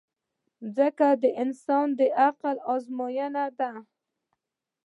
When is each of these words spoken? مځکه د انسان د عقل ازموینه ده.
مځکه 0.63 1.09
د 1.23 1.25
انسان 1.43 1.87
د 1.99 2.01
عقل 2.23 2.55
ازموینه 2.73 3.45
ده. 3.59 3.71